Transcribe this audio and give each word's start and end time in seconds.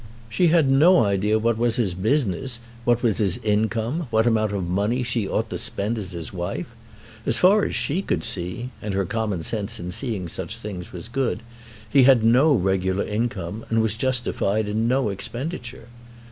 She 0.29 0.47
had 0.47 0.67
no 0.67 1.03
idea 1.03 1.37
what 1.37 1.59
was 1.59 1.75
his 1.75 1.93
business, 1.93 2.59
what 2.85 3.03
was 3.03 3.19
his 3.19 3.37
income, 3.43 4.07
what 4.09 4.25
amount 4.25 4.51
of 4.51 4.67
money 4.67 5.03
she 5.03 5.27
ought 5.29 5.51
to 5.51 5.59
spend 5.59 5.99
as 5.99 6.11
his 6.11 6.33
wife. 6.33 6.65
As 7.23 7.37
far 7.37 7.63
as 7.65 7.75
she 7.75 8.01
could 8.01 8.23
see, 8.23 8.71
and 8.81 8.95
her 8.95 9.05
common 9.05 9.43
sense 9.43 9.79
in 9.79 9.91
seeing 9.91 10.27
such 10.27 10.57
things 10.57 10.91
was 10.91 11.07
good, 11.07 11.41
he 11.87 12.01
had 12.01 12.23
no 12.23 12.51
regular 12.51 13.05
income, 13.05 13.63
and 13.69 13.79
was 13.79 13.95
justified 13.95 14.67
in 14.67 14.87
no 14.87 15.09
expenditure. 15.09 15.85